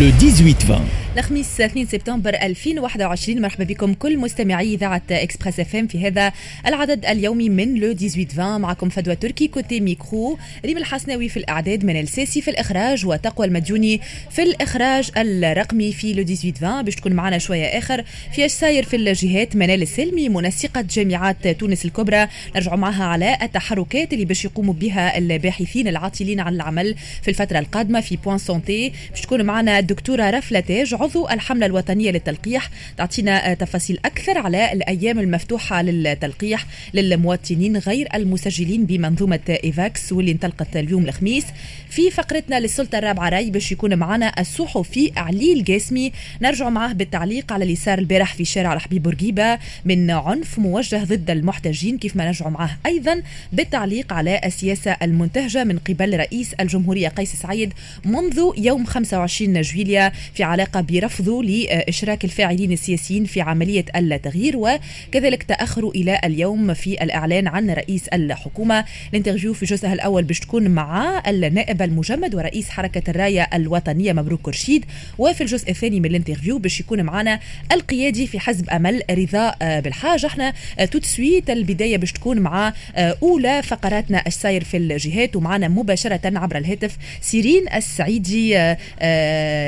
[0.00, 0.99] le 18-20.
[1.18, 6.32] الخميس 2 سبتمبر 2021 مرحبا بكم كل مستمعي إذاعة Express FM في هذا
[6.66, 12.00] العدد اليومي من le 18 معكم فدوى تركي côté micro ريم الحسناوي في الإعداد من
[12.00, 14.00] الساسي في الإخراج وتقوى المديوني
[14.30, 18.96] في الإخراج الرقمي في le 18 باش تكون معنا شوية آخر في إيش صاير في
[18.96, 22.28] الجهات منال السلمي منسقة جامعات تونس الكبرى.
[22.54, 28.00] نرجع معها على التحركات اللي باش يقوموا بها الباحثين العاطلين عن العمل في الفترة القادمة
[28.00, 33.98] في point santé باش تكون معنا الدكتورة رفلة تاج عضو الحملة الوطنية للتلقيح تعطينا تفاصيل
[34.04, 41.44] أكثر على الأيام المفتوحة للتلقيح للمواطنين غير المسجلين بمنظومة Evax واللي انطلقت اليوم الخميس.
[41.90, 47.64] في فقرتنا للسلطة الرابعة راي باش يكون معنا الصحفي علي القاسمي نرجع معه بالتعليق على
[47.64, 52.48] اللي صار البارح في شارع الحبيب بورقيبة من عنف موجه ضد المحتجين كيف ما نرجع
[52.48, 57.72] معه أيضا بالتعليق على السياسة المنتهجة من قبل رئيس الجمهورية قيس سعيد
[58.04, 65.92] منذ يوم 25 جويليا في علاقة برفضه لإشراك الفاعلين السياسيين في عملية التغيير وكذلك تأخروا
[65.92, 68.84] إلى اليوم في الإعلان عن رئيس الحكومة.
[69.10, 74.48] ال interview في جزءها الأول باش تكون مع النائب المجمد ورئيس حركة الراية الوطنية مبروك
[74.48, 74.84] رشيد
[75.18, 77.40] وفي الجزء الثاني من ال interview باش يكون معنا
[77.72, 80.24] القيادي في حزب أمل رضا بالحاج.
[80.24, 80.52] إحنا
[80.90, 86.20] tout de suite البداية باش تكون مع أولى فقراتنا إيش صاير في الجهات ومعنا مباشرة
[86.24, 88.76] عبر الهاتف سيرين السعيدي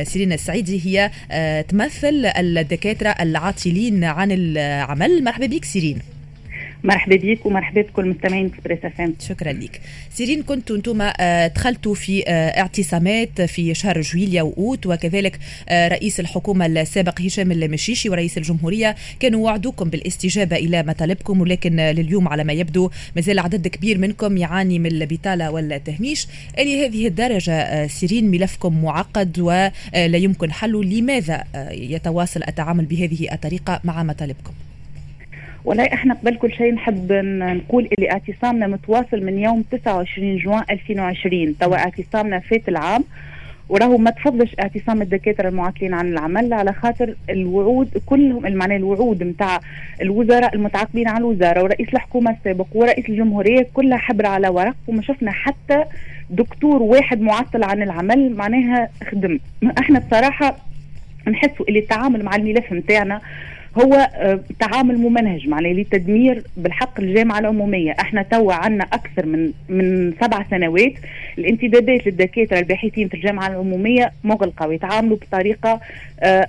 [0.04, 1.10] سيرين السعيدي هي
[1.68, 5.24] تمثل الدكاترة العاطلين عن العمل.
[5.24, 5.98] مرحبا بك سيرين.
[6.84, 9.80] مرحبا بك ومرحبا بكل مستمعين Express F شكرا لك
[10.10, 11.02] سيرين كنتوا أنتم
[11.54, 15.38] دخلتوا في اعتصامات في شهر جويليا وأوت وكذلك
[15.72, 22.44] رئيس الحكومة السابق هشام المشيشي ورئيس الجمهورية كانوا وعدوكم بالاستجابة إلى مطالبكم ولكن لليوم على
[22.44, 26.26] ما يبدو مازال عدد كبير منكم يعاني من البطالة والتهميش.
[26.58, 34.02] إلى هذه الدرجة سيرين ملفكم معقد ولا يمكن حله لماذا يتواصل التعامل بهذه الطريقة مع
[34.02, 34.52] مطالبكم
[35.64, 41.58] والله إحنا قبل كل شيء نحب نقول اللي اعتصامنا متواصل من يوم 29 جوان 2020
[41.58, 43.04] توا اعتصامنا فات العام
[43.68, 46.52] وراهو ما تفضلش اعتصام الدكاترة المعاطلين عن العمل.
[46.52, 49.60] على خاطر الوعود كلهم معناها الوعود نتاع
[50.02, 55.30] الوزراء المتعاقبين على الوزارة ورئيس الحكومة السابق ورئيس الجمهورية كلها حبر على ورق وما شفنا
[55.30, 55.84] حتى
[56.30, 58.36] دكتور واحد معطل عن العمل.
[58.36, 59.38] معناها خدم.
[59.78, 60.56] إحنا بصراحة
[61.28, 63.20] نحسوا اللي التعامل مع الملف نتاعنا
[63.78, 64.08] هو
[64.60, 70.92] تعامل ممنهج معناه لتدمير بالحق الجامعة العمومية، إحنا توا عندنا أكثر من من سبع سنوات
[71.38, 75.80] الانتدابات للدكاترة الباحثين في الجامعة العمومية مغلقة ويتعاملوا بطريقة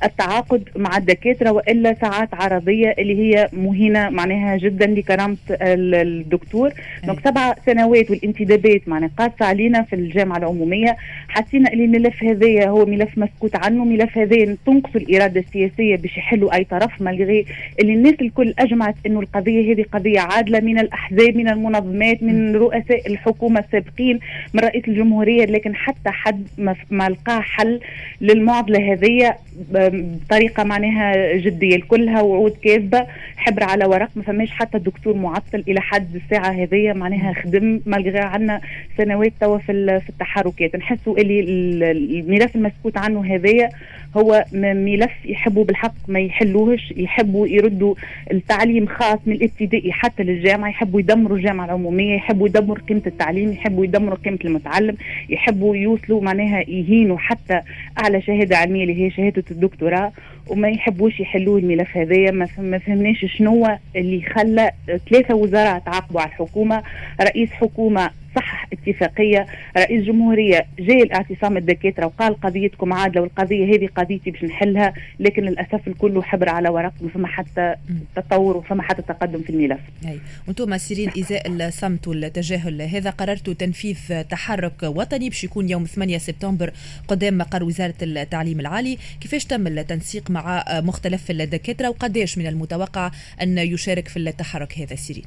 [0.03, 6.71] التعاقد مع الدكاترة وإلا ساعات عرضية اللي هي مهينة معناها جدا لكرامة الدكتور،
[7.03, 10.97] دونك سبع سنوات والانتدابات معناها قاسه علينا في الجامعة العمومية،
[11.33, 16.55] حسينا ان الملف هذايا هو ملف مسكوت عنه، ملف هذايا تنقص الإرادة السياسية باش يحلوا
[16.55, 17.45] أي طرف مالغي
[17.79, 23.07] اللي الناس الكل أجمعت إنه القضية هذه قضية عادلة من الأحزاب من المنظمات من رؤساء
[23.07, 24.19] الحكومة السابقين
[24.53, 26.47] من رئيس الجمهورية لكن حتى حد
[26.91, 27.79] ما لقى حل
[28.21, 29.35] للمعضلة هذه
[29.71, 33.07] بطريقة معناها جدية كلها وعود كاذبة
[33.37, 38.19] حبر على ورق ما فماش حتى دكتور معطل إلى حد الساعة هذه معناها خدم مالغي
[38.19, 38.61] عندنا
[38.97, 39.71] سنوات توا في
[40.09, 40.75] التحركات.
[40.75, 43.69] نحسوا اللي الملف المسكوت عنه هذايا
[44.17, 47.95] هو ملف يحبوا بالحق ما يحلوهش يحبوا يردوا
[48.31, 53.85] التعليم خاص من الابتدائي حتى للجامعة يحبوا يدمروا الجامعة العمومية يحبوا يدمروا قيمة التعليم يحبوا
[53.85, 54.95] يدمروا قيمة المتعلم
[55.29, 57.61] يحبوا يوصلوا معناها يهينوا حتى
[57.99, 60.11] أعلى شهادة علمية اللي هي شهادة الدكتوراه
[60.47, 62.31] وما يحبوش يحلوا الملف هذايا.
[62.31, 64.71] ما فهمناش شنو اللي خلى
[65.09, 66.83] ثلاثة وزراء تعاقبوا على الحكومة
[67.21, 74.31] رئيس حكومة صحح اتفاقية رئيس جمهورية جاي الاعتصام الدكاترة وقال قضيتكم عادلة والقضية هذه قضيتي
[74.31, 77.75] باش نحلها لكن للأسف الكل حبر على ورق ما فما حتى
[78.15, 79.79] تطور وفما حتى تقدم في الملف.
[80.05, 86.17] أي وأنتم سيرين إزاء الصمت والتجاهل هذا قررتوا تنفيذ تحرك وطني باش يكون يوم 8
[86.17, 86.71] سبتمبر
[87.07, 93.57] قدام مقر وزارة التعليم العالي، كيفاش تم التنسيق مع مختلف الدكاترة وقداش من المتوقع أن
[93.57, 95.25] يشارك في التحرك هذا سيرين؟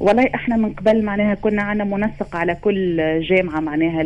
[0.00, 4.02] والله إحنا من قبل معناها كنا عنا منسق على كل جامعة معناها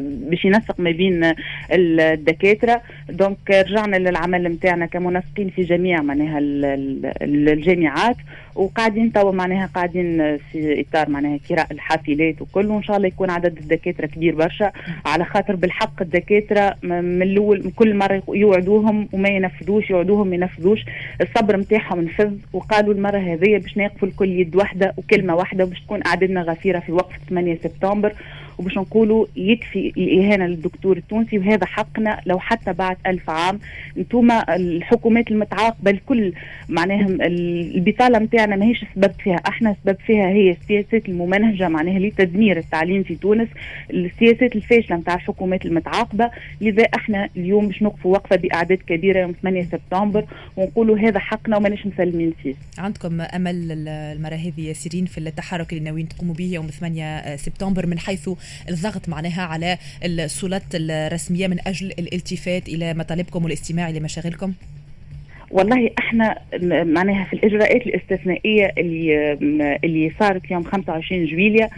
[0.00, 1.32] باش ينسق ما بين
[1.72, 2.82] الدكاترة.
[3.08, 6.38] donc رجعنا للعمل نتاعنا كمنسقين في جميع معناها
[7.22, 8.16] الجامعات.
[8.58, 13.58] وقاعدين توا معناها قاعدين في إطار معناها كراء الحافلات وكل وإن شاء الله يكون عدد
[13.58, 14.72] الدكاترة كبير برشا.
[15.06, 20.84] على خاطر بالحق الدكاترة من الأول كل مرة يوعدوهم وما ينفذوش يوعدوهم ما ينفذوش.
[21.20, 26.00] الصبر نتاعهم نفذ وقالوا المرة هذه باش ناقفوا الكل يد واحدة وكلمة واحدة باش تكون
[26.06, 28.12] أعدادنا غفيرة في وقفه 8 سبتمبر.
[28.58, 33.60] وباش نقولوا يكفي الإهانة للدكتور التونسي وهذا حقنا لو حتى بعد ألف عام.
[33.98, 36.32] أنتم الحكومات المتعاقبة الكل
[36.68, 39.36] معناها البطالة نتاعنا ماهيش سبب فيها.
[39.36, 43.48] أحنا سبب فيها هي السياسات الممنهجة معناها لتدمير التعليم في تونس
[43.90, 46.30] السياسات الفاشلة نتاع الحكومات المتعاقبة.
[46.60, 50.24] لذا أحنا اليوم باش نوقفوا وقفة بأعداد كبيرة يوم 8 سبتمبر
[50.56, 52.54] ونقولوا هذا حقنا وماناش مسلمين فيه.
[52.78, 57.98] عندكم أمل المره هذه ياسرين في التحرك اللي ناويين تقوموا به يوم 8 سبتمبر من
[57.98, 58.30] حيث
[58.68, 64.52] الضغط معناها على السلطات الرسمية من أجل الالتفات إلى مطالبكم والاستماع لمشاغلكم؟
[65.50, 66.38] والله إحنا
[66.84, 69.32] معناها في الإجراءات الاستثنائية اللي
[69.84, 71.70] اللي صارت يوم 25 جويليا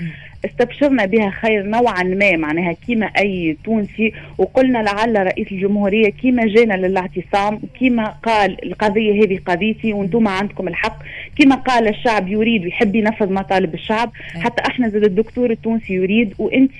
[0.44, 4.12] استبشرنا بها خير نوعا ما معناها كيما أي تونسي.
[4.38, 10.98] وقلنا لعل رئيس الجمهورية كيما جانا للاعتصام كيما قال القضية هذه قضيتي وأنتم عندكم الحق.
[11.36, 14.12] كيما قال الشعب يريد ويحب ينفذ مطالب الشعب.
[14.40, 16.72] حتى إحنا زاد الدكتور التونسي يريد وانت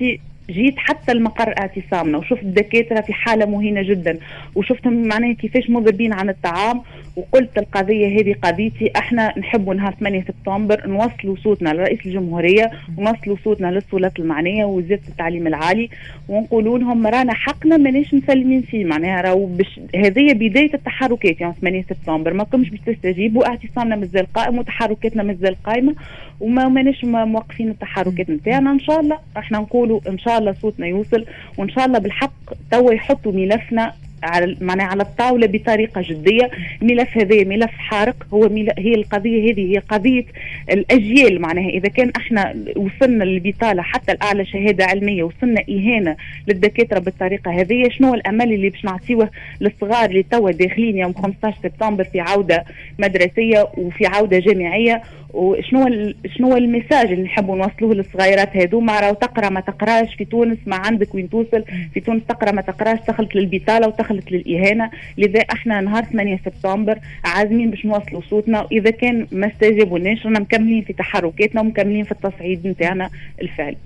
[0.51, 4.19] جيت حتى المقر اعتصامنا وشفت الدكاتره في حالة مهينة جدا
[4.55, 6.83] وشفتهم معناها كيفاش مضربين عن الطعام
[7.17, 13.67] وقلت القضية هذه قضيتي إحنا نحبوا نهار 8 سبتمبر نوصلوا صوتنا لرئيس الجمهورية ونوصلوا صوتنا
[13.67, 15.89] للسلطات المعنية ووزاره التعليم العالي
[16.29, 21.85] ونقولوا لهم رانا حقنا ماناش مسلمين فيه معناها راهو بش هذه بداية التحركات يوم 8
[21.91, 25.95] سبتمبر ما كنتش باش تستجيبوا اعتصامنا مازال قائم وتحركاتنا مازال قائمة
[26.41, 31.25] وما ماناش موقفين التحركات نتاعنا إن شاء الله إحنا نقولوا إن شاء الله صوتنا يوصل
[31.59, 32.33] وإن شاء الله بالحق
[32.71, 33.93] توا يحطوا ملفنا
[34.23, 36.51] على معناها على الطاولة بطريقة جدية.
[36.83, 38.27] ملف هذا ملف حارق.
[38.35, 38.45] هو
[38.79, 40.25] هي القضية هذه هي قضية
[40.71, 41.41] الأجيال.
[41.41, 46.17] معناها إذا كان إحنا وصلنا للبطالة حتى الأعلى شهادة علمية وصلنا إهانة
[46.49, 49.31] للدكاترة بالطريقة هذه شنو الأمل اللي باش نعطيوه
[49.61, 52.65] للصغار اللي توا داخلين يوم 15 سبتمبر في عودة
[52.99, 55.03] مدرسية وفي عودة جامعية؟
[55.35, 60.15] وشنو شنو ال message اللي نحبوا نوصلوه للصغيرات هذوما راهو تقرأ ما تقرأش.
[60.15, 61.65] في تونس ما عندك وين توصل.
[61.95, 62.99] في تونس تقرأ ما تقرأش.
[63.09, 64.91] دخلت للبطالة ودخلت للإهانة.
[65.19, 68.61] لذا إحنا نهار 8 سبتمبر عازمين باش نوصلوا صوتنا.
[68.63, 73.11] وإذا كان ما استجابوناش رانا مكملين في تحركاتنا ومكملين في التصعيد نتاعنا
[73.43, 73.77] الفعلي.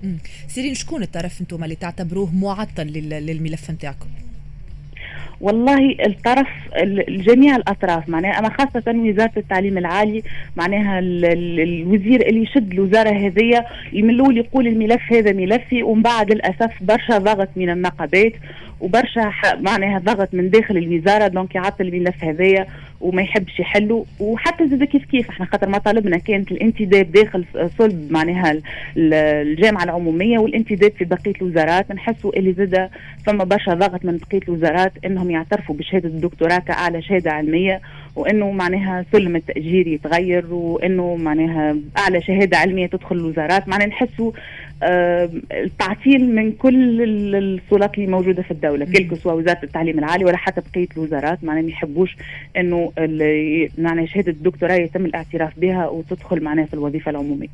[0.47, 4.07] سيرين شكون الطرف أنتم اللي تعتبروه معطل للملف نتاعكم؟
[5.41, 6.47] والله الطرف
[7.09, 8.09] جميع الأطراف.
[8.09, 10.23] معناها أنا خاصة وزارة التعليم العالي
[10.55, 16.71] معناها الوزير اللي يشد الوزارة هذه من الأول يقول الملف هذا ملفي ومن بعد للأسف
[16.81, 18.33] برشا ضغط من النقابات.
[18.79, 22.67] وبرشا معناها ضغط من داخل الوزارة دونك يعطل الملف هذايا
[23.01, 27.45] وما يحبش يحلوا وحتى زاد كيف كيف إحنا خاطر مطالبنا كانت الانتداب داخل
[27.77, 28.61] صلب معناها
[28.97, 31.91] الجامعة العمومية والانتداب في بقية الوزارات.
[31.91, 32.89] نحسوا اللي زاد
[33.25, 37.81] فما برشا ضغط من بقية الوزارات إنهم يعترفوا بشهادة الدكتوراه كأعلى شهادة علمية
[38.15, 43.67] وإنه معناها سلم التأجير يتغير وإنه معناها أعلى شهادة علمية تدخل الوزارات.
[43.67, 44.31] معناها نحسوا
[44.83, 47.01] آه التعطيل من كل
[47.35, 48.85] السلطات اللي موجوده في الدولة.
[48.85, 52.17] كل سواء وزارة التعليم العالي ولا حتى بقية الوزارات معناها ما يحبوش
[52.57, 52.84] إنه
[53.77, 57.47] معناها شهادة الدكتوراه يتم الاعتراف بها وتدخل معناها في الوظيفة العمومية.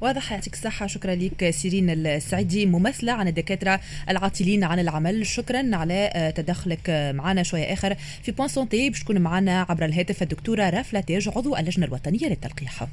[0.00, 0.86] واضح يعطيك الصحة.
[0.86, 5.26] شكرا لك سيرين السعيدي ممثلة عن الدكاترة العاطلين عن العمل.
[5.26, 7.94] شكرا على تدخلك معنا شوية آخر.
[7.94, 12.86] في point santé باش معنا عبر الهاتف الدكتورة رافلة تاج عضو اللجنة الوطنية للتلقيح.